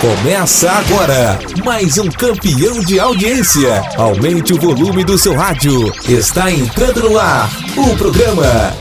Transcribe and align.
Começa 0.00 0.70
agora 0.70 1.38
mais 1.62 1.98
um 1.98 2.08
campeão 2.08 2.80
de 2.80 2.98
audiência. 2.98 3.82
Aumente 3.98 4.54
o 4.54 4.58
volume 4.58 5.04
do 5.04 5.18
seu 5.18 5.34
rádio. 5.34 5.92
Está 6.08 6.50
entrando 6.50 7.10
no 7.10 7.18
ar 7.18 7.50
o 7.76 7.94
programa 7.98 8.74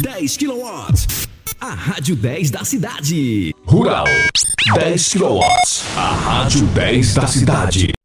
10 0.00 0.36
kW. 0.38 0.66
A 1.60 1.70
Rádio 1.70 2.16
10 2.16 2.50
da 2.50 2.64
cidade. 2.64 3.54
Rural. 3.64 4.06
10 4.74 5.08
kW. 5.12 5.40
A 5.96 6.14
Rádio 6.14 6.62
10 6.66 7.14
da 7.14 7.26
cidade. 7.28 7.95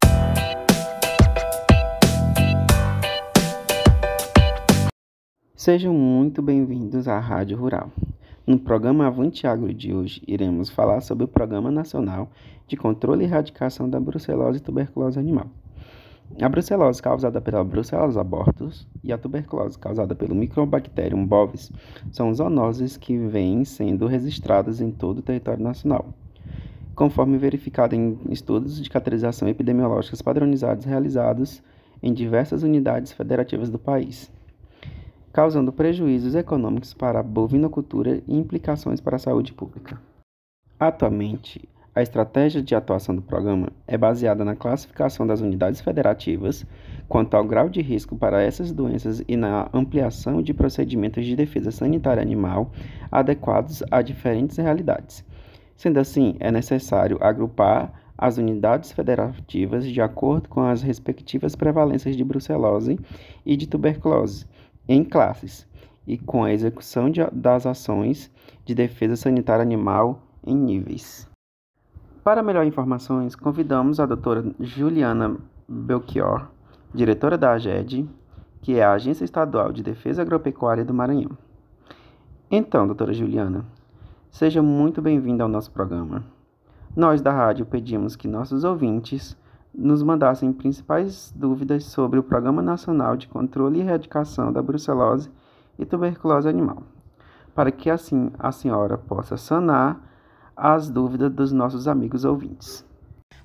Sejam 5.64 5.94
muito 5.94 6.42
bem-vindos 6.42 7.08
à 7.08 7.20
Rádio 7.20 7.56
Rural. 7.56 7.92
No 8.48 8.58
programa 8.58 9.06
Avante 9.06 9.46
Agro 9.46 9.72
de 9.72 9.94
hoje, 9.94 10.20
iremos 10.28 10.72
falar 10.72 11.02
sobre 11.02 11.26
o 11.26 11.28
Programa 11.28 11.70
Nacional 11.70 12.32
de 12.68 12.76
Controle 12.76 13.24
e 13.24 13.28
Erradicação 13.28 13.88
da 13.88 14.00
Brucelose 14.00 14.58
e 14.58 14.60
Tuberculose 14.60 15.20
Animal. 15.20 15.46
A 16.42 16.50
brucelose 16.50 17.00
causada 17.00 17.40
pela 17.40 17.64
Brucellosis 17.64 18.18
abortus 18.18 18.88
e 19.04 19.14
a 19.14 19.20
tuberculose 19.20 19.78
causada 19.78 20.16
pelo 20.16 20.34
Microbacterium 20.34 21.24
bovis 21.28 21.72
são 22.12 22.34
zoonoses 22.34 22.98
que 22.98 23.16
vêm 23.16 23.64
sendo 23.64 24.08
registradas 24.08 24.82
em 24.82 24.90
todo 24.90 25.20
o 25.20 25.22
território 25.22 25.64
nacional, 25.64 26.12
conforme 26.96 27.38
verificado 27.38 27.94
em 27.94 28.18
estudos 28.32 28.82
de 28.82 28.90
caracterização 28.90 29.48
epidemiológicas 29.48 30.24
padronizados 30.24 30.86
realizados 30.86 31.62
em 32.02 32.12
diversas 32.12 32.64
unidades 32.64 33.12
federativas 33.12 33.70
do 33.70 33.78
país 33.78 34.32
causando 35.32 35.72
prejuízos 35.72 36.36
econômicos 36.36 36.94
para 36.94 37.20
a 37.20 37.24
bovinocultura 37.24 38.22
e 38.28 38.38
implicações 38.38 39.00
para 39.00 39.16
a 39.16 39.20
saúde 39.20 39.54
pública. 39.54 40.00
Atualmente, 40.80 41.68
a 41.94 42.02
estratégia 42.02 42.62
de 42.62 42.74
atuação 42.74 43.14
do 43.14 43.22
programa 43.22 43.68
é 43.86 43.98
baseada 43.98 44.46
na 44.46 44.56
classificação 44.56 45.28
das 45.28 45.42
unidades 45.42 45.82
federativas 45.82 46.66
quanto 47.08 47.36
ao 47.36 47.44
grau 47.44 47.68
de 47.68 47.82
risco 47.82 48.16
para 48.16 48.42
essas 48.42 48.72
doenças 48.72 49.22
e 49.28 49.36
na 49.36 49.70
ampliação 49.74 50.42
de 50.42 50.54
procedimentos 50.54 51.26
de 51.26 51.36
defesa 51.36 51.70
sanitária 51.70 52.24
animal 52.24 52.72
adequados 53.12 53.84
a 53.92 54.02
diferentes 54.02 54.56
realidades. 54.56 55.26
Sendo 55.76 56.00
assim, 56.00 56.38
é 56.40 56.50
necessário 56.50 57.18
agrupar 57.20 57.92
as 58.18 58.38
unidades 58.38 58.92
federativas 58.92 59.86
de 59.86 60.00
acordo 60.00 60.48
com 60.48 60.62
as 60.62 60.82
respectivas 60.82 61.56
prevalências 61.56 62.16
de 62.16 62.24
brucelose 62.24 62.98
e 63.46 63.58
de 63.58 63.68
tuberculose 63.68 64.46
em 64.88 65.04
classes 65.04 65.68
e 66.06 66.18
com 66.18 66.44
a 66.44 66.52
execução 66.52 67.10
de, 67.10 67.22
das 67.32 67.66
ações 67.66 68.32
de 68.66 68.74
defesa 68.76 69.16
sanitária 69.16 69.64
animal 69.64 70.22
em 70.46 70.56
níveis. 70.56 71.30
Para 72.24 72.44
melhor 72.44 72.66
informações, 72.66 73.36
convidamos 73.36 74.00
a 74.00 74.06
doutora 74.06 74.44
Juliana 74.60 75.38
Belchior, 75.68 76.50
diretora 76.94 77.38
da 77.38 77.54
AGED, 77.54 78.08
que 78.62 78.78
é 78.78 78.84
a 78.84 78.94
Agência 78.94 79.26
Estadual 79.26 79.72
de 79.72 79.82
Defesa 79.82 80.22
Agropecuária 80.22 80.86
do 80.86 80.94
Maranhão. 80.94 81.36
Então, 82.50 82.86
doutora 82.86 83.14
Juliana, 83.14 83.66
seja 84.30 84.62
muito 84.62 85.02
bem-vinda 85.02 85.44
ao 85.44 85.50
nosso 85.50 85.72
programa. 85.72 86.24
Nós 86.96 87.22
da 87.22 87.32
rádio 87.32 87.66
pedimos 87.66 88.16
que 88.16 88.28
nossos 88.28 88.64
ouvintes 88.64 89.36
nos 89.74 90.04
mandassem 90.04 90.52
principais 90.52 91.34
dúvidas 91.36 91.86
sobre 91.86 92.20
o 92.20 92.24
Programa 92.24 92.62
Nacional 92.62 93.16
de 93.16 93.28
Controle 93.28 93.80
e 93.80 93.82
Erradicação 93.82 94.52
da 94.52 94.62
Brucelose 94.62 95.30
e 95.80 95.86
Tuberculose 95.86 96.48
Animal, 96.48 96.84
para 97.56 97.72
que 97.72 97.90
assim 97.90 98.32
a 98.38 98.52
senhora 98.52 98.98
possa 98.98 99.38
sanar 99.38 100.00
as 100.56 100.90
dúvidas 100.90 101.32
dos 101.32 101.52
nossos 101.52 101.88
amigos 101.88 102.26
ouvintes. 102.26 102.86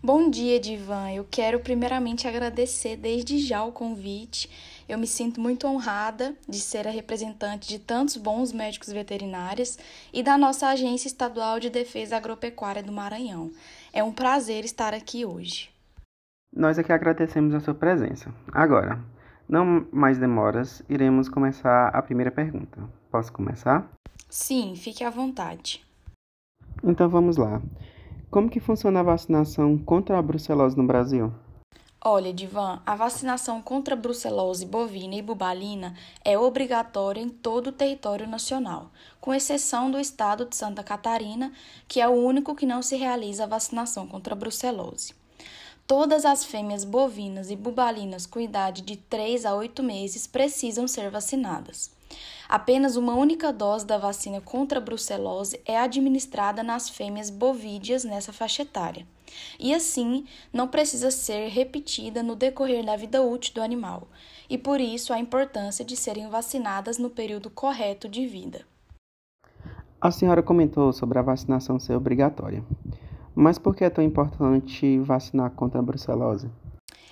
Bom 0.02 0.30
dia, 0.30 0.60
Divan. 0.60 1.10
Eu 1.10 1.26
quero 1.28 1.58
primeiramente 1.58 2.28
agradecer 2.28 2.96
desde 2.96 3.38
já 3.38 3.64
o 3.64 3.72
convite. 3.72 4.48
Eu 4.88 4.98
me 4.98 5.06
sinto 5.06 5.40
muito 5.40 5.66
honrada 5.66 6.36
de 6.48 6.60
ser 6.60 6.86
a 6.86 6.90
representante 6.90 7.66
de 7.66 7.78
tantos 7.78 8.16
bons 8.16 8.52
médicos 8.52 8.92
veterinários 8.92 9.78
e 10.12 10.22
da 10.22 10.36
nossa 10.36 10.68
Agência 10.68 11.08
Estadual 11.08 11.58
de 11.58 11.70
Defesa 11.70 12.16
Agropecuária 12.16 12.82
do 12.82 12.92
Maranhão. 12.92 13.50
É 13.92 14.04
um 14.04 14.12
prazer 14.12 14.64
estar 14.64 14.94
aqui 14.94 15.24
hoje. 15.24 15.75
Nós 16.56 16.78
aqui 16.78 16.90
agradecemos 16.90 17.54
a 17.54 17.60
sua 17.60 17.74
presença. 17.74 18.32
Agora, 18.50 18.98
não 19.46 19.86
mais 19.92 20.16
demoras, 20.16 20.82
iremos 20.88 21.28
começar 21.28 21.88
a 21.88 22.00
primeira 22.00 22.30
pergunta. 22.30 22.80
Posso 23.10 23.30
começar? 23.30 23.86
Sim, 24.26 24.74
fique 24.74 25.04
à 25.04 25.10
vontade. 25.10 25.84
Então 26.82 27.10
vamos 27.10 27.36
lá. 27.36 27.60
Como 28.30 28.48
que 28.48 28.58
funciona 28.58 29.00
a 29.00 29.02
vacinação 29.02 29.76
contra 29.76 30.18
a 30.18 30.22
brucelose 30.22 30.74
no 30.78 30.86
Brasil? 30.86 31.30
Olha, 32.02 32.32
Divan, 32.32 32.80
a 32.86 32.94
vacinação 32.96 33.60
contra 33.60 33.94
a 33.94 33.98
brucelose 33.98 34.64
bovina 34.64 35.14
e 35.14 35.20
bubalina 35.20 35.92
é 36.24 36.38
obrigatória 36.38 37.20
em 37.20 37.28
todo 37.28 37.66
o 37.66 37.72
território 37.72 38.26
nacional, 38.26 38.90
com 39.20 39.34
exceção 39.34 39.90
do 39.90 40.00
estado 40.00 40.46
de 40.46 40.56
Santa 40.56 40.82
Catarina, 40.82 41.52
que 41.86 42.00
é 42.00 42.08
o 42.08 42.12
único 42.12 42.54
que 42.54 42.64
não 42.64 42.80
se 42.80 42.96
realiza 42.96 43.44
a 43.44 43.46
vacinação 43.46 44.06
contra 44.06 44.32
a 44.32 44.38
brucelose. 44.38 45.25
Todas 45.86 46.24
as 46.24 46.44
fêmeas 46.44 46.82
bovinas 46.82 47.48
e 47.48 47.54
bubalinas 47.54 48.26
com 48.26 48.40
idade 48.40 48.82
de 48.82 48.96
3 48.96 49.46
a 49.46 49.54
8 49.54 49.84
meses 49.84 50.26
precisam 50.26 50.88
ser 50.88 51.10
vacinadas. 51.10 51.94
Apenas 52.48 52.96
uma 52.96 53.14
única 53.14 53.52
dose 53.52 53.86
da 53.86 53.96
vacina 53.96 54.40
contra 54.40 54.80
a 54.80 54.82
brucelose 54.82 55.60
é 55.64 55.78
administrada 55.78 56.64
nas 56.64 56.88
fêmeas 56.88 57.30
bovídeas 57.30 58.02
nessa 58.02 58.32
faixa 58.32 58.62
etária. 58.62 59.06
E 59.60 59.72
assim, 59.72 60.24
não 60.52 60.66
precisa 60.66 61.12
ser 61.12 61.50
repetida 61.50 62.20
no 62.20 62.34
decorrer 62.34 62.84
da 62.84 62.96
vida 62.96 63.22
útil 63.22 63.54
do 63.54 63.62
animal, 63.62 64.08
e 64.50 64.58
por 64.58 64.80
isso 64.80 65.12
a 65.12 65.20
importância 65.20 65.84
de 65.84 65.96
serem 65.96 66.28
vacinadas 66.28 66.98
no 66.98 67.10
período 67.10 67.48
correto 67.48 68.08
de 68.08 68.26
vida. 68.26 68.66
A 70.00 70.10
senhora 70.10 70.42
comentou 70.42 70.92
sobre 70.92 71.18
a 71.18 71.22
vacinação 71.22 71.78
ser 71.78 71.94
obrigatória. 71.94 72.64
Mas 73.38 73.58
por 73.58 73.76
que 73.76 73.84
é 73.84 73.90
tão 73.90 74.02
importante 74.02 74.98
vacinar 75.00 75.50
contra 75.50 75.78
a 75.78 75.82
brucelose? 75.82 76.48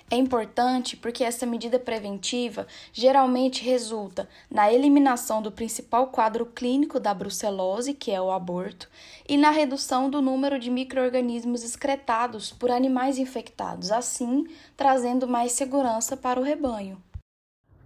É 0.09 0.15
importante 0.15 0.97
porque 0.97 1.23
essa 1.23 1.45
medida 1.45 1.77
preventiva 1.77 2.65
geralmente 2.91 3.63
resulta 3.63 4.27
na 4.49 4.71
eliminação 4.71 5.39
do 5.39 5.51
principal 5.51 6.07
quadro 6.07 6.47
clínico 6.47 6.99
da 6.99 7.13
brucelose, 7.13 7.93
que 7.93 8.11
é 8.11 8.19
o 8.19 8.31
aborto, 8.31 8.89
e 9.27 9.37
na 9.37 9.51
redução 9.51 10.09
do 10.09 10.19
número 10.19 10.59
de 10.59 10.71
microorganismos 10.71 11.63
excretados 11.63 12.51
por 12.51 12.71
animais 12.71 13.19
infectados, 13.19 13.91
assim 13.91 14.47
trazendo 14.75 15.27
mais 15.27 15.51
segurança 15.51 16.17
para 16.17 16.39
o 16.39 16.43
rebanho. 16.43 16.97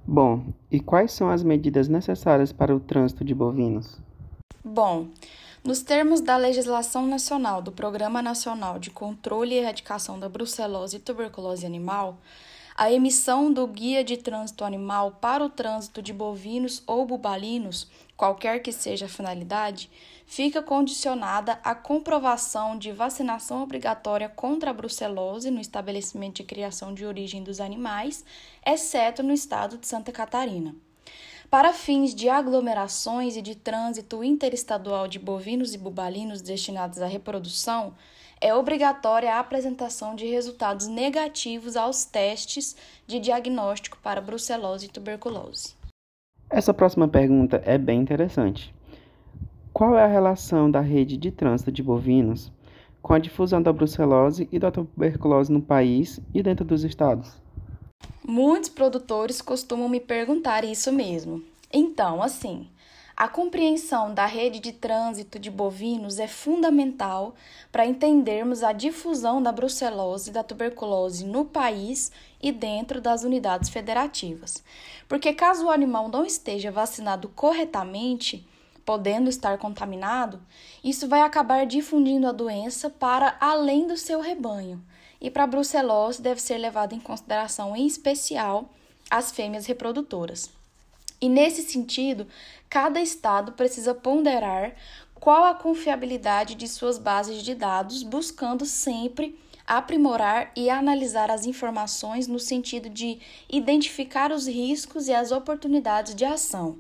Bom, 0.06 0.46
e 0.72 0.80
quais 0.80 1.12
são 1.12 1.30
as 1.30 1.44
medidas 1.44 1.90
necessárias 1.90 2.54
para 2.54 2.76
o 2.76 2.80
trânsito 2.80 3.24
de 3.24 3.36
bovinos? 3.36 3.98
Bom, 4.64 5.08
nos 5.64 5.82
termos 5.82 6.22
da 6.22 6.38
legislação 6.38 7.06
nacional 7.06 7.62
do 7.62 7.72
Programa 7.72 8.22
Nacional 8.22 8.80
de 8.80 8.90
Controle 8.90 9.56
e 9.56 9.58
Erradicação 9.58 10.20
da 10.20 10.30
Brucelose 10.30 10.98
e 10.98 11.00
Tuberculose 11.00 11.66
Animal, 11.66 12.18
a 12.76 12.90
emissão 12.90 13.52
do 13.52 13.68
Guia 13.68 14.06
de 14.06 14.16
Trânsito 14.16 14.64
Animal 14.64 15.18
para 15.20 15.44
o 15.44 15.50
trânsito 15.50 16.02
de 16.02 16.14
bovinos 16.14 16.82
ou 16.88 17.06
bubalinos, 17.06 17.90
qualquer 18.16 18.62
que 18.62 18.72
seja 18.72 19.06
a 19.06 19.10
finalidade, 19.10 19.90
fica 20.26 20.64
condicionada 20.64 21.60
à 21.62 21.76
comprovação 21.76 22.78
de 22.78 22.94
vacinação 22.94 23.62
obrigatória 23.62 24.30
contra 24.30 24.70
a 24.70 24.74
brucelose 24.74 25.52
no 25.52 25.60
estabelecimento 25.60 26.38
de 26.38 26.44
criação 26.44 26.94
de 26.94 27.06
origem 27.06 27.44
dos 27.44 27.60
animais, 27.60 28.24
exceto 28.66 29.22
no 29.22 29.34
estado 29.34 29.78
de 29.78 29.86
Santa 29.86 30.14
Catarina. 30.14 30.74
Para 31.50 31.74
fins 31.74 32.14
de 32.14 32.30
aglomerações 32.30 33.36
e 33.36 33.42
de 33.42 33.56
trânsito 33.56 34.24
interestadual 34.24 35.08
de 35.08 35.18
bovinos 35.18 35.74
e 35.74 35.80
bubalinos 35.80 36.44
destinados 36.44 37.02
à 37.02 37.08
reprodução, 37.08 37.96
é 38.40 38.54
obrigatória 38.54 39.34
a 39.34 39.40
apresentação 39.40 40.14
de 40.14 40.28
resultados 40.28 40.86
negativos 40.86 41.76
aos 41.76 42.06
testes 42.06 42.76
de 43.08 43.20
diagnóstico 43.20 43.98
para 44.04 44.22
brucelose 44.22 44.86
e 44.86 44.90
tuberculose. 44.90 45.74
Essa 46.52 46.72
próxima 46.72 47.08
pergunta 47.08 47.60
é 47.66 47.80
bem 47.80 48.00
interessante. 48.00 48.72
Qual 49.74 49.98
é 49.98 50.04
a 50.04 50.08
relação 50.08 50.70
da 50.70 50.82
rede 50.82 51.18
de 51.18 51.32
trânsito 51.32 51.72
de 51.72 51.82
bovinos 51.82 52.52
com 53.02 53.14
a 53.14 53.20
difusão 53.20 53.60
da 53.60 53.74
brucelose 53.74 54.48
e 54.52 54.60
da 54.60 54.70
tuberculose 54.70 55.52
no 55.52 55.64
país 55.64 56.20
e 56.32 56.44
dentro 56.44 56.64
dos 56.64 56.84
estados? 56.84 57.42
Muitos 58.32 58.70
produtores 58.70 59.42
costumam 59.42 59.90
me 59.90 60.00
perguntar 60.00 60.64
isso 60.64 60.94
mesmo. 60.94 61.44
Então, 61.72 62.22
assim, 62.24 62.70
A 63.20 63.28
compreensão 63.28 64.14
da 64.14 64.26
rede 64.26 64.62
de 64.62 64.72
trânsito 64.72 65.38
de 65.38 65.52
bovinos 65.52 66.20
é 66.20 66.28
fundamental 66.28 67.36
para 67.70 67.86
entendermos 67.86 68.64
a 68.64 68.72
difusão 68.72 69.44
da 69.44 69.52
brucelose 69.52 70.30
e 70.30 70.34
da 70.34 70.42
tuberculose 70.42 71.26
no 71.26 71.44
país 71.44 72.14
e 72.42 72.50
dentro 72.50 73.02
das 73.02 73.26
unidades 73.26 73.70
federativas. 73.70 74.64
Porque 75.06 75.34
caso 75.34 75.66
o 75.66 75.70
animal 75.70 76.08
não 76.08 76.26
esteja 76.26 76.72
vacinado 76.72 77.28
corretamente, 77.28 78.48
podendo 78.86 79.30
estar 79.30 79.58
contaminado, 79.58 80.42
isso 80.82 81.06
vai 81.06 81.20
acabar 81.20 81.66
difundindo 81.66 82.26
a 82.26 82.32
doença 82.32 82.90
para 82.90 83.36
além 83.42 83.86
do 83.86 83.98
seu 83.98 84.22
rebanho. 84.22 84.82
E 85.20 85.30
para 85.30 85.44
a 85.44 85.48
brucelose 85.48 86.22
deve 86.22 86.42
ser 86.42 86.58
levado 86.58 86.96
em 86.96 87.02
consideração 87.02 87.76
em 87.76 87.86
especial 87.86 88.70
as 89.12 89.30
fêmeas 89.30 89.66
reprodutoras. 89.66 90.58
E 91.22 91.28
nesse 91.28 91.62
sentido, 91.64 92.28
cada 92.70 93.02
estado 93.02 93.52
precisa 93.54 93.94
ponderar 93.94 94.76
qual 95.16 95.44
a 95.44 95.54
confiabilidade 95.54 96.56
de 96.56 96.68
suas 96.68 96.98
bases 96.98 97.44
de 97.44 97.54
dados, 97.54 98.04
buscando 98.04 98.66
sempre 98.66 99.38
aprimorar 99.70 100.52
e 100.56 100.68
analisar 100.68 101.30
as 101.30 101.46
informações 101.46 102.26
no 102.26 102.40
sentido 102.40 102.90
de 102.90 103.20
identificar 103.48 104.32
os 104.32 104.48
riscos 104.48 105.08
e 105.08 105.14
as 105.14 105.32
oportunidades 105.32 106.16
de 106.16 106.26
ação. 106.26 106.80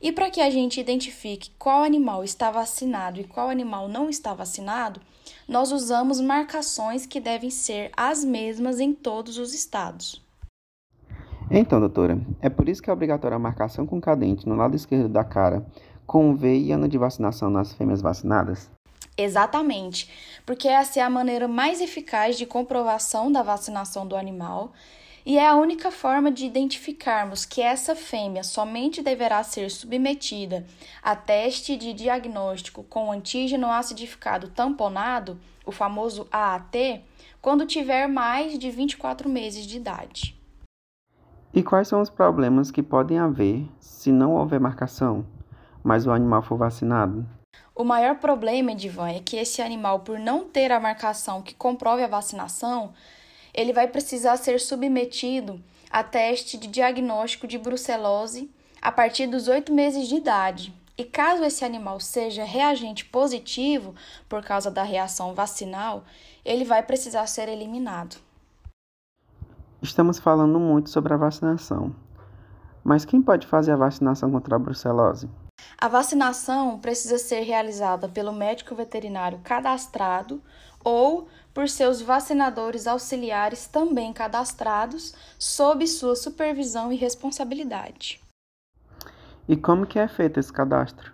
E 0.00 0.10
para 0.10 0.28
que 0.28 0.40
a 0.40 0.50
gente 0.50 0.80
identifique 0.80 1.52
qual 1.56 1.84
animal 1.84 2.24
está 2.24 2.50
vacinado 2.50 3.20
e 3.20 3.24
qual 3.24 3.48
animal 3.48 3.86
não 3.86 4.10
está 4.10 4.34
vacinado, 4.34 5.00
nós 5.46 5.70
usamos 5.70 6.20
marcações 6.20 7.06
que 7.06 7.20
devem 7.20 7.50
ser 7.50 7.92
as 7.96 8.24
mesmas 8.24 8.80
em 8.80 8.92
todos 8.92 9.38
os 9.38 9.54
estados. 9.54 10.20
Então, 11.54 11.78
doutora, 11.78 12.18
é 12.40 12.48
por 12.48 12.66
isso 12.66 12.82
que 12.82 12.88
é 12.88 12.92
obrigatória 12.94 13.36
a 13.36 13.38
marcação 13.38 13.86
com 13.86 14.00
cadente 14.00 14.48
no 14.48 14.56
lado 14.56 14.74
esquerdo 14.74 15.06
da 15.06 15.22
cara 15.22 15.62
com 16.06 16.34
V 16.34 16.56
e 16.56 16.72
ano 16.72 16.88
de 16.88 16.96
vacinação 16.96 17.50
nas 17.50 17.74
fêmeas 17.74 18.00
vacinadas? 18.00 18.70
Exatamente, 19.18 20.40
porque 20.46 20.66
essa 20.66 20.98
é 20.98 21.02
a 21.02 21.10
maneira 21.10 21.46
mais 21.46 21.82
eficaz 21.82 22.38
de 22.38 22.46
comprovação 22.46 23.30
da 23.30 23.42
vacinação 23.42 24.06
do 24.06 24.16
animal 24.16 24.72
e 25.26 25.36
é 25.36 25.46
a 25.46 25.54
única 25.54 25.90
forma 25.90 26.32
de 26.32 26.46
identificarmos 26.46 27.44
que 27.44 27.60
essa 27.60 27.94
fêmea 27.94 28.42
somente 28.42 29.02
deverá 29.02 29.42
ser 29.42 29.70
submetida 29.70 30.64
a 31.02 31.14
teste 31.14 31.76
de 31.76 31.92
diagnóstico 31.92 32.82
com 32.84 33.12
antígeno 33.12 33.70
acidificado 33.70 34.48
tamponado, 34.48 35.38
o 35.66 35.70
famoso 35.70 36.26
AAT, 36.32 37.02
quando 37.42 37.66
tiver 37.66 38.08
mais 38.08 38.58
de 38.58 38.70
24 38.70 39.28
meses 39.28 39.66
de 39.66 39.76
idade. 39.76 40.41
E 41.54 41.62
quais 41.62 41.86
são 41.86 42.00
os 42.00 42.08
problemas 42.08 42.70
que 42.70 42.82
podem 42.82 43.18
haver 43.18 43.68
se 43.78 44.10
não 44.10 44.36
houver 44.36 44.58
marcação, 44.58 45.26
mas 45.84 46.06
o 46.06 46.10
animal 46.10 46.42
for 46.42 46.56
vacinado? 46.56 47.26
O 47.74 47.84
maior 47.84 48.16
problema, 48.16 48.72
Edivan, 48.72 49.10
é 49.10 49.20
que 49.20 49.36
esse 49.36 49.60
animal, 49.60 50.00
por 50.00 50.18
não 50.18 50.44
ter 50.44 50.72
a 50.72 50.80
marcação 50.80 51.42
que 51.42 51.54
comprove 51.54 52.02
a 52.02 52.08
vacinação, 52.08 52.94
ele 53.52 53.70
vai 53.70 53.86
precisar 53.86 54.38
ser 54.38 54.60
submetido 54.60 55.62
a 55.90 56.02
teste 56.02 56.56
de 56.56 56.68
diagnóstico 56.68 57.46
de 57.46 57.58
brucelose 57.58 58.50
a 58.80 58.90
partir 58.90 59.26
dos 59.26 59.46
oito 59.46 59.74
meses 59.74 60.08
de 60.08 60.16
idade. 60.16 60.72
E 60.96 61.04
caso 61.04 61.44
esse 61.44 61.66
animal 61.66 62.00
seja 62.00 62.44
reagente 62.44 63.04
positivo 63.04 63.94
por 64.26 64.42
causa 64.42 64.70
da 64.70 64.82
reação 64.82 65.34
vacinal, 65.34 66.04
ele 66.44 66.64
vai 66.64 66.82
precisar 66.82 67.26
ser 67.26 67.46
eliminado. 67.46 68.16
Estamos 69.82 70.20
falando 70.20 70.60
muito 70.60 70.90
sobre 70.90 71.12
a 71.12 71.16
vacinação. 71.16 71.92
Mas 72.84 73.04
quem 73.04 73.20
pode 73.20 73.48
fazer 73.48 73.72
a 73.72 73.76
vacinação 73.76 74.30
contra 74.30 74.54
a 74.54 74.58
brucelose? 74.58 75.28
A 75.76 75.88
vacinação 75.88 76.78
precisa 76.78 77.18
ser 77.18 77.40
realizada 77.40 78.08
pelo 78.08 78.32
médico 78.32 78.76
veterinário 78.76 79.40
cadastrado 79.42 80.40
ou 80.84 81.26
por 81.52 81.68
seus 81.68 82.00
vacinadores 82.00 82.86
auxiliares 82.86 83.66
também 83.66 84.12
cadastrados, 84.12 85.14
sob 85.36 85.84
sua 85.88 86.14
supervisão 86.14 86.92
e 86.92 86.96
responsabilidade. 86.96 88.20
E 89.48 89.56
como 89.56 89.84
que 89.84 89.98
é 89.98 90.06
feito 90.06 90.38
esse 90.38 90.52
cadastro? 90.52 91.12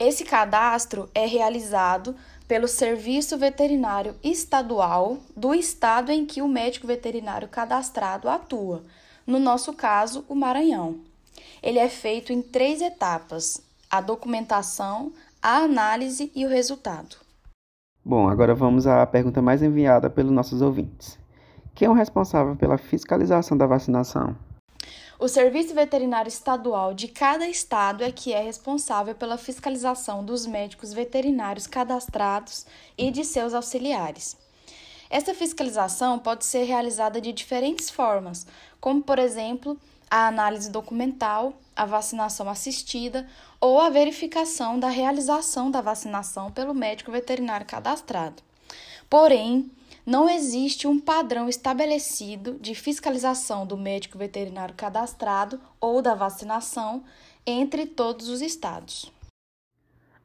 Esse 0.00 0.24
cadastro 0.24 1.08
é 1.14 1.26
realizado 1.26 2.16
pelo 2.50 2.66
Serviço 2.66 3.38
Veterinário 3.38 4.16
Estadual 4.24 5.18
do 5.36 5.54
estado 5.54 6.10
em 6.10 6.26
que 6.26 6.42
o 6.42 6.48
médico 6.48 6.84
veterinário 6.84 7.46
cadastrado 7.46 8.28
atua, 8.28 8.82
no 9.24 9.38
nosso 9.38 9.72
caso, 9.72 10.24
o 10.28 10.34
Maranhão. 10.34 10.96
Ele 11.62 11.78
é 11.78 11.88
feito 11.88 12.32
em 12.32 12.42
três 12.42 12.82
etapas: 12.82 13.62
a 13.88 14.00
documentação, 14.00 15.12
a 15.40 15.58
análise 15.58 16.32
e 16.34 16.44
o 16.44 16.48
resultado. 16.48 17.18
Bom, 18.04 18.28
agora 18.28 18.52
vamos 18.52 18.84
à 18.84 19.06
pergunta 19.06 19.40
mais 19.40 19.62
enviada 19.62 20.10
pelos 20.10 20.32
nossos 20.32 20.60
ouvintes. 20.60 21.16
Quem 21.72 21.86
é 21.86 21.88
o 21.88 21.94
responsável 21.94 22.56
pela 22.56 22.76
fiscalização 22.76 23.56
da 23.56 23.68
vacinação? 23.68 24.34
O 25.20 25.28
Serviço 25.28 25.74
Veterinário 25.74 26.30
Estadual 26.30 26.94
de 26.94 27.06
cada 27.06 27.46
estado 27.46 28.02
é 28.02 28.10
que 28.10 28.32
é 28.32 28.40
responsável 28.40 29.14
pela 29.14 29.36
fiscalização 29.36 30.24
dos 30.24 30.46
médicos 30.46 30.94
veterinários 30.94 31.66
cadastrados 31.66 32.64
e 32.96 33.10
de 33.10 33.22
seus 33.22 33.52
auxiliares. 33.52 34.34
Essa 35.10 35.34
fiscalização 35.34 36.18
pode 36.18 36.46
ser 36.46 36.62
realizada 36.62 37.20
de 37.20 37.34
diferentes 37.34 37.90
formas, 37.90 38.46
como, 38.80 39.02
por 39.02 39.18
exemplo, 39.18 39.76
a 40.10 40.26
análise 40.26 40.70
documental, 40.70 41.52
a 41.76 41.84
vacinação 41.84 42.48
assistida 42.48 43.28
ou 43.60 43.78
a 43.78 43.90
verificação 43.90 44.80
da 44.80 44.88
realização 44.88 45.70
da 45.70 45.82
vacinação 45.82 46.50
pelo 46.50 46.72
médico 46.72 47.12
veterinário 47.12 47.66
cadastrado. 47.66 48.42
Porém, 49.10 49.70
não 50.06 50.28
existe 50.28 50.86
um 50.86 50.98
padrão 50.98 51.48
estabelecido 51.48 52.58
de 52.60 52.74
fiscalização 52.74 53.66
do 53.66 53.76
médico 53.76 54.18
veterinário 54.18 54.74
cadastrado 54.74 55.60
ou 55.80 56.00
da 56.00 56.14
vacinação 56.14 57.04
entre 57.46 57.86
todos 57.86 58.28
os 58.28 58.40
estados. 58.40 59.12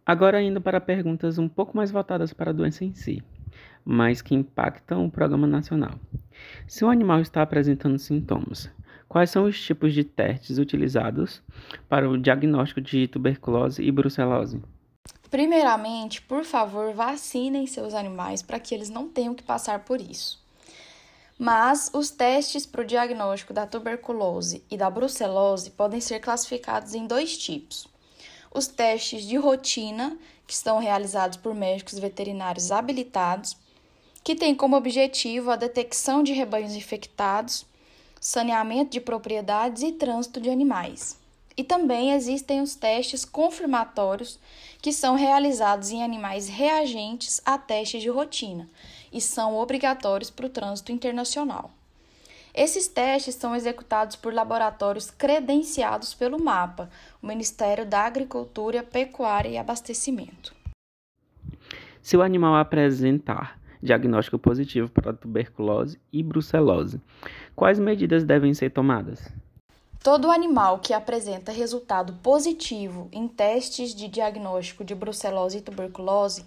Agora, 0.06 0.42
indo 0.42 0.62
para 0.62 0.80
perguntas 0.80 1.38
um 1.38 1.48
pouco 1.48 1.76
mais 1.76 1.90
voltadas 1.90 2.32
para 2.32 2.52
a 2.52 2.54
doença 2.54 2.86
em 2.86 2.94
si, 2.94 3.24
mas 3.84 4.22
que 4.22 4.36
impactam 4.36 5.06
o 5.06 5.12
programa 5.12 5.48
nacional. 5.48 6.00
Se 6.68 6.86
o 6.86 6.90
animal 6.90 7.22
está 7.22 7.42
apresentando 7.42 7.98
sintomas, 7.98 8.70
quais 9.08 9.30
são 9.30 9.46
os 9.46 9.60
tipos 9.60 9.94
de 9.94 10.04
testes 10.04 10.58
utilizados 10.58 11.42
para 11.90 12.10
o 12.10 12.18
diagnóstico 12.18 12.82
de 12.82 13.08
tuberculose 13.08 13.82
e 13.84 13.92
brucelose? 13.92 14.62
Primeiramente, 15.30 16.22
por 16.22 16.46
favor, 16.46 16.94
vacinem 16.94 17.68
seus 17.68 17.94
animais 17.94 18.42
para 18.42 18.60
que 18.60 18.74
eles 18.74 18.90
não 18.90 19.10
tenham 19.10 19.34
que 19.34 19.44
passar 19.44 19.84
por 19.84 20.00
isso. 20.00 20.44
Mas 21.38 21.90
os 21.94 22.10
testes 22.10 22.66
para 22.66 22.82
o 22.82 22.86
diagnóstico 22.86 23.54
da 23.54 23.68
tuberculose 23.68 24.64
e 24.72 24.78
da 24.78 24.90
brucelose 24.90 25.72
podem 25.72 26.00
ser 26.00 26.20
classificados 26.20 26.94
em 26.94 27.06
dois 27.06 27.38
tipos. 27.38 27.88
Os 28.54 28.68
testes 28.68 29.26
de 29.26 29.36
rotina, 29.36 30.18
que 30.48 30.56
são 30.56 30.80
realizados 30.80 31.38
por 31.38 31.54
médicos 31.54 32.00
veterinários 32.00 32.72
habilitados, 32.72 33.58
que 34.24 34.36
têm 34.36 34.56
como 34.56 34.78
objetivo 34.78 35.52
a 35.52 35.58
detecção 35.58 36.24
de 36.24 36.32
rebanhos 36.32 36.74
infectados, 36.74 37.66
saneamento 38.22 38.92
de 38.92 39.02
propriedades 39.02 39.84
e 39.84 39.92
trânsito 39.92 40.40
de 40.40 40.50
animais. 40.50 41.18
E 41.58 41.64
também 41.64 42.12
existem 42.12 42.62
os 42.62 42.76
testes 42.76 43.24
confirmatórios, 43.24 44.40
que 44.82 44.92
são 44.92 45.16
realizados 45.16 45.92
em 45.92 46.04
animais 46.04 46.48
reagentes 46.48 47.42
a 47.46 47.58
testes 47.58 48.02
de 48.02 48.10
rotina 48.10 48.68
e 49.12 49.22
são 49.22 49.56
obrigatórios 49.56 50.30
para 50.30 50.46
o 50.46 50.50
trânsito 50.50 50.92
internacional. 50.92 51.72
Esses 52.54 52.88
testes 52.88 53.36
são 53.36 53.56
executados 53.56 54.16
por 54.16 54.34
laboratórios 54.34 55.12
credenciados 55.12 56.14
pelo 56.14 56.42
MAPA, 56.42 56.90
o 57.22 57.28
Ministério 57.28 57.86
da 57.86 58.02
Agricultura, 58.02 58.82
Pecuária 58.82 59.50
e 59.50 59.58
Abastecimento. 59.58 60.56
Se 62.02 62.16
o 62.16 62.22
animal 62.22 62.56
apresentar 62.56 63.60
diagnóstico 63.82 64.40
positivo 64.40 64.90
para 64.90 65.14
tuberculose 65.14 66.00
e 66.14 66.24
brucelose, 66.24 67.02
quais 67.56 67.78
medidas 67.78 68.24
devem 68.24 68.54
ser 68.54 68.70
tomadas? 68.72 69.32
Todo 70.06 70.30
animal 70.30 70.78
que 70.78 70.94
apresenta 70.94 71.52
resultado 71.52 72.14
positivo 72.22 73.10
em 73.12 73.28
testes 73.28 73.96
de 73.96 74.08
diagnóstico 74.08 74.84
de 74.84 74.94
brucelose 74.94 75.58
e 75.58 75.62
tuberculose 75.62 76.46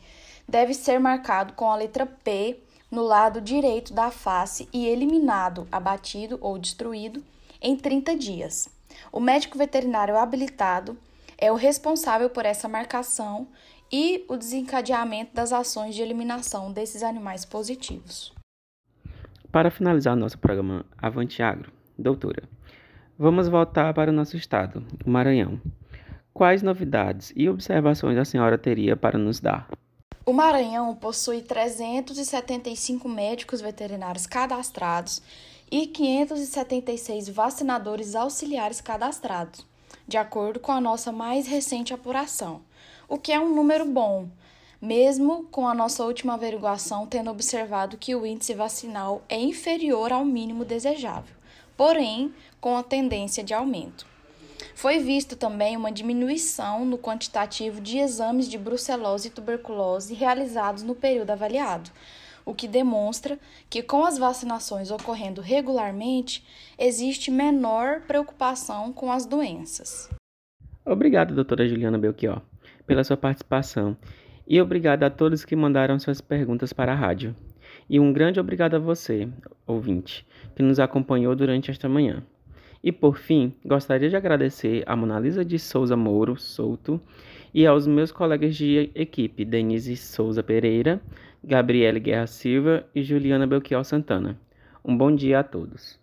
deve 0.49 0.73
ser 0.73 1.01
marcado 1.01 1.55
com 1.55 1.69
a 1.69 1.75
letra 1.75 2.07
P 2.07 2.61
no 2.89 3.03
lado 3.03 3.41
direito 3.41 3.93
da 3.93 4.13
face 4.13 4.69
e 4.73 4.87
eliminado, 4.87 5.67
abatido 5.73 6.39
ou 6.41 6.57
destruído 6.57 7.21
em 7.61 7.77
30 7.77 8.15
dias. 8.15 8.69
O 9.11 9.19
médico 9.19 9.59
veterinário 9.59 10.17
habilitado 10.17 10.97
é 11.37 11.51
o 11.51 11.57
responsável 11.57 12.31
por 12.31 12.47
essa 12.47 12.69
marcação 12.69 13.49
e 13.91 14.25
o 14.29 14.37
desencadeamento 14.37 15.35
das 15.35 15.53
ações 15.53 15.97
de 15.97 16.03
eliminação 16.03 16.71
desses 16.71 17.03
animais 17.03 17.45
positivos. 17.45 18.33
Para 19.51 19.69
finalizar 19.69 20.15
nosso 20.15 20.39
programa 20.39 20.87
Avante 20.97 21.43
Agro, 21.43 21.73
doutora, 21.99 22.45
Vamos 23.21 23.49
voltar 23.49 23.93
para 23.95 24.13
o 24.13 24.15
nosso 24.15 24.37
estado, 24.37 24.87
o 25.05 25.11
Maranhão. 25.11 25.61
Quais 26.33 26.63
novidades 26.63 27.33
e 27.35 27.49
observações 27.49 28.17
a 28.17 28.25
senhora 28.25 28.57
teria 28.57 28.97
para 28.97 29.19
nos 29.19 29.41
dar? 29.41 29.69
O 30.25 30.33
Maranhão 30.33 30.95
possui 30.95 31.43
375 31.43 33.09
médicos 33.09 33.61
veterinários 33.61 34.25
cadastrados 34.25 35.21
e 35.69 35.89
576 35.89 37.29
vacinadores 37.29 38.15
auxiliares 38.15 38.81
cadastrados, 38.81 39.67
de 40.07 40.17
acordo 40.17 40.61
com 40.61 40.71
a 40.71 40.81
nossa 40.81 41.11
mais 41.11 41.49
recente 41.49 41.93
apuração, 41.93 42.63
o 43.09 43.19
que 43.19 43.33
é 43.33 43.41
um 43.41 43.53
número 43.53 43.85
bom, 43.85 44.29
mesmo 44.81 45.43
com 45.51 45.67
a 45.67 45.75
nossa 45.75 46.05
última 46.05 46.35
averiguação 46.35 47.05
tendo 47.05 47.33
observado 47.33 47.97
que 47.97 48.15
o 48.15 48.25
índice 48.25 48.55
vacinal 48.55 49.25
é 49.29 49.41
inferior 49.41 50.13
ao 50.13 50.25
mínimo 50.25 50.65
desejável, 50.65 51.38
porém 51.79 52.35
com 52.61 52.77
a 52.77 52.83
tendência 52.83 53.43
de 53.43 53.55
aumento. 53.55 54.05
Foi 54.75 54.99
visto 54.99 55.37
também 55.37 55.77
uma 55.77 55.93
diminuição 55.93 56.85
no 56.85 56.99
quantitativo 56.99 57.81
de 57.81 57.99
exames 57.99 58.49
de 58.49 58.59
brucelose 58.59 59.29
e 59.29 59.31
tuberculose 59.31 60.13
realizados 60.13 60.83
no 60.83 60.95
período 60.95 61.31
avaliado, 61.31 61.91
o 62.45 62.53
que 62.53 62.67
demonstra 62.67 63.39
que, 63.71 63.83
com 63.83 64.05
as 64.05 64.19
vacinações 64.19 64.91
ocorrendo 64.91 65.41
regularmente, 65.41 66.45
existe 66.79 67.31
menor 67.31 68.01
preocupação 68.03 68.93
com 68.93 69.13
as 69.13 69.25
doenças. 69.25 70.11
Obrigado, 70.85 71.35
doutora 71.35 71.69
Juliana 71.69 71.99
Belchior, 71.99 72.43
pela 72.87 73.05
sua 73.05 73.17
participação 73.17 73.97
e 74.49 74.61
obrigado 74.61 75.05
a 75.05 75.11
todos 75.11 75.45
que 75.45 75.55
mandaram 75.55 75.99
suas 75.99 76.21
perguntas 76.23 76.73
para 76.73 76.93
a 76.93 76.97
rádio. 76.97 77.37
E 77.89 77.99
um 77.99 78.13
grande 78.13 78.39
obrigado 78.39 78.75
a 78.75 78.79
você, 78.79 79.29
ouvinte, 79.67 80.27
que 80.55 80.63
nos 80.63 80.79
acompanhou 80.79 81.35
durante 81.35 81.71
esta 81.71 81.89
manhã. 81.89 82.23
E 82.83 82.93
por 82.93 83.19
fim, 83.19 83.55
gostaria 83.65 84.09
de 84.09 84.17
agradecer 84.17 84.85
a 84.87 84.95
Monalisa 84.95 85.45
de 85.45 85.59
Souza 85.59 85.97
Mouro 85.97 86.37
Souto 86.39 87.01
e 87.53 87.67
aos 87.67 87.87
meus 87.87 88.13
colegas 88.13 88.55
de 88.55 88.91
equipe, 88.95 89.45
Denise 89.45 89.97
Souza 89.97 90.43
Pereira, 90.43 91.01
Gabriele 91.43 91.99
Guerra 91.99 92.27
Silva 92.27 92.85
e 92.95 93.03
Juliana 93.03 93.47
Belchior 93.47 93.85
Santana. 93.85 94.39
Um 94.85 94.97
bom 94.97 95.15
dia 95.15 95.41
a 95.41 95.43
todos. 95.43 95.99